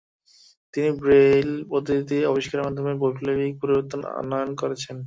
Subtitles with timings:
[0.73, 4.95] তিনি ব্রেইল পদ্ধতি আবিষ্কারের মাধ্যমে বৈপ্লবিক পরিবর্তন আনয়ণ করেছেন।